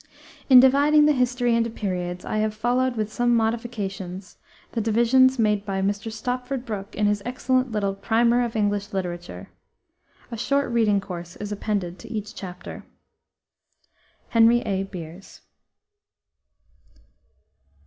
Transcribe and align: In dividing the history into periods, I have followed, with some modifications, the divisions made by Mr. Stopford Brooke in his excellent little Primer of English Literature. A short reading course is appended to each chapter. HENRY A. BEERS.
In 0.49 0.59
dividing 0.59 1.05
the 1.05 1.11
history 1.13 1.55
into 1.55 1.69
periods, 1.69 2.25
I 2.25 2.37
have 2.37 2.55
followed, 2.55 2.95
with 2.95 3.13
some 3.13 3.35
modifications, 3.35 4.37
the 4.71 4.81
divisions 4.81 5.37
made 5.37 5.63
by 5.63 5.79
Mr. 5.83 6.11
Stopford 6.11 6.65
Brooke 6.65 6.95
in 6.95 7.05
his 7.05 7.21
excellent 7.23 7.71
little 7.71 7.93
Primer 7.93 8.43
of 8.43 8.55
English 8.55 8.93
Literature. 8.93 9.51
A 10.31 10.37
short 10.37 10.71
reading 10.71 11.01
course 11.01 11.35
is 11.35 11.51
appended 11.51 11.99
to 11.99 12.11
each 12.11 12.33
chapter. 12.33 12.83
HENRY 14.29 14.61
A. 14.61 14.83
BEERS. 14.85 15.41